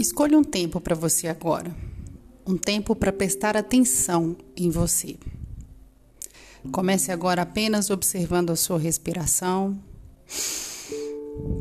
[0.00, 1.76] Escolha um tempo para você agora.
[2.46, 5.18] Um tempo para prestar atenção em você.
[6.72, 9.78] Comece agora apenas observando a sua respiração.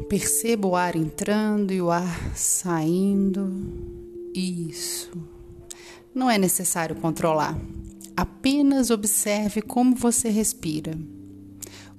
[0.07, 3.51] Perceba o ar entrando e o ar saindo.
[4.33, 5.11] Isso.
[6.15, 7.59] Não é necessário controlar.
[8.15, 10.97] Apenas observe como você respira.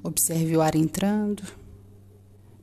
[0.02, 1.42] Observe o ar entrando.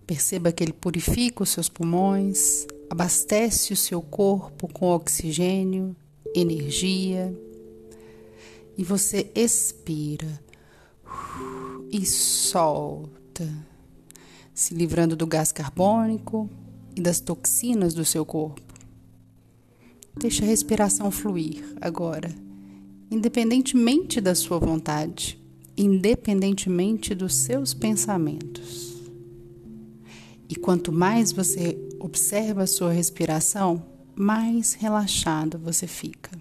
[0.08, 5.96] Perceba que ele purifica os seus pulmões, abastece o seu corpo com oxigênio,
[6.34, 7.36] energia
[8.78, 10.40] e você expira
[11.92, 13.48] e solta,
[14.54, 16.50] se livrando do gás carbônico
[16.96, 18.62] e das toxinas do seu corpo.
[20.16, 22.34] Deixa a respiração fluir agora,
[23.10, 25.40] independentemente da sua vontade,
[25.78, 28.98] independentemente dos seus pensamentos.
[30.50, 33.84] E quanto mais você observa a sua respiração,
[34.16, 36.32] mais relaxado você fica.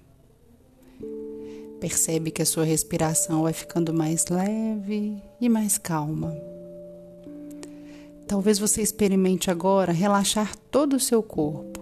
[1.81, 6.35] Percebe que a sua respiração vai ficando mais leve e mais calma.
[8.27, 11.81] Talvez você experimente agora relaxar todo o seu corpo,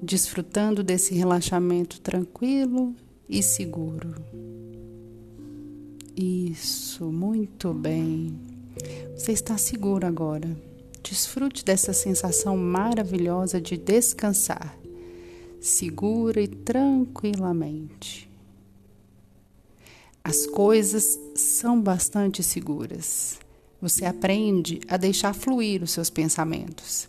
[0.00, 2.94] desfrutando desse relaxamento tranquilo
[3.28, 4.14] e seguro.
[6.16, 8.38] Isso, muito bem.
[9.14, 10.69] Você está seguro agora.
[11.10, 14.78] Desfrute dessa sensação maravilhosa de descansar,
[15.60, 18.30] segura e tranquilamente.
[20.22, 23.40] As coisas são bastante seguras.
[23.82, 27.08] Você aprende a deixar fluir os seus pensamentos,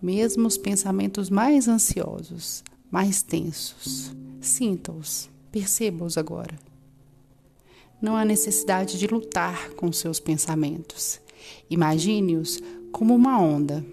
[0.00, 4.14] mesmo os pensamentos mais ansiosos, mais tensos.
[4.40, 6.56] Sinta-os, perceba-os agora.
[8.00, 11.20] Não há necessidade de lutar com seus pensamentos.
[11.68, 13.84] Imagine-os como uma onda.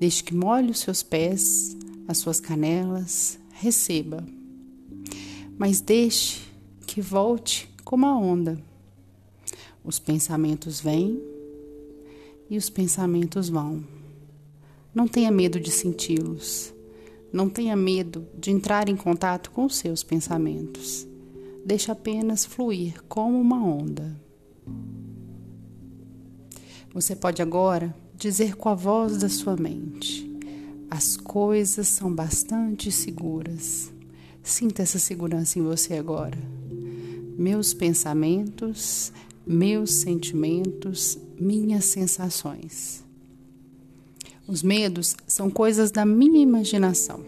[0.00, 4.24] Desde que molhe os seus pés, as suas canelas, receba.
[5.58, 6.40] Mas deixe
[6.86, 8.58] que volte como a onda.
[9.84, 11.20] Os pensamentos vêm
[12.48, 13.84] e os pensamentos vão.
[14.94, 16.72] Não tenha medo de senti-los.
[17.32, 21.06] Não tenha medo de entrar em contato com os seus pensamentos.
[21.64, 24.18] Deixe apenas fluir como uma onda.
[26.94, 30.28] Você pode agora dizer com a voz da sua mente:
[30.90, 33.92] as coisas são bastante seguras.
[34.42, 36.38] Sinta essa segurança em você agora.
[37.38, 39.12] Meus pensamentos,
[39.46, 43.04] meus sentimentos, minhas sensações.
[44.46, 47.22] Os medos são coisas da minha imaginação.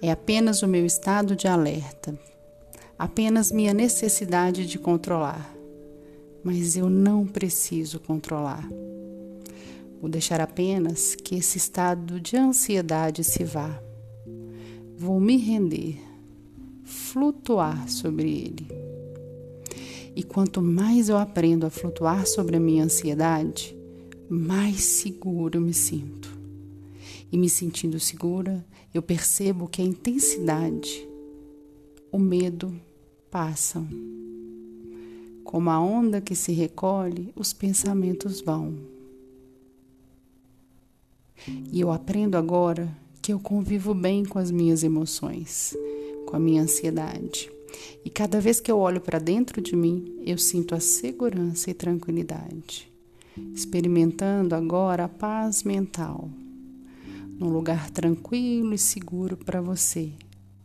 [0.00, 2.16] É apenas o meu estado de alerta,
[2.98, 5.52] apenas minha necessidade de controlar.
[6.44, 8.68] Mas eu não preciso controlar.
[10.04, 13.82] Vou deixar apenas que esse estado de ansiedade se vá.
[14.98, 15.98] Vou me render,
[16.82, 18.68] flutuar sobre ele.
[20.14, 23.74] E quanto mais eu aprendo a flutuar sobre a minha ansiedade,
[24.28, 26.38] mais seguro eu me sinto.
[27.32, 31.08] E me sentindo segura, eu percebo que a intensidade,
[32.12, 32.78] o medo
[33.30, 33.88] passam.
[35.42, 38.92] Como a onda que se recolhe, os pensamentos vão.
[41.46, 42.88] E eu aprendo agora
[43.20, 45.76] que eu convivo bem com as minhas emoções,
[46.26, 47.50] com a minha ansiedade.
[48.04, 51.74] E cada vez que eu olho para dentro de mim, eu sinto a segurança e
[51.74, 52.90] tranquilidade,
[53.54, 56.28] experimentando agora a paz mental,
[57.38, 60.12] num lugar tranquilo e seguro para você,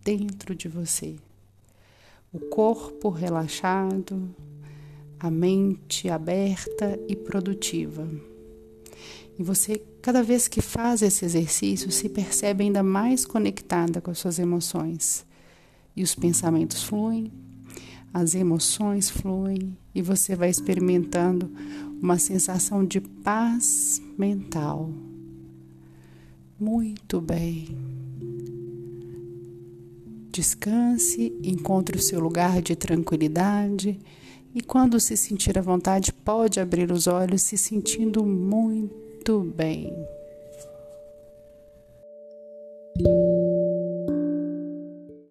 [0.03, 1.15] dentro de você.
[2.31, 4.29] O corpo relaxado,
[5.19, 8.07] a mente aberta e produtiva.
[9.37, 14.19] E você, cada vez que faz esse exercício, se percebe ainda mais conectada com as
[14.19, 15.25] suas emoções.
[15.95, 17.31] E os pensamentos fluem,
[18.13, 21.51] as emoções fluem, e você vai experimentando
[22.01, 24.89] uma sensação de paz mental.
[26.59, 27.67] Muito bem.
[30.31, 33.99] Descanse, encontre o seu lugar de tranquilidade
[34.53, 39.93] e, quando se sentir à vontade, pode abrir os olhos se sentindo muito bem.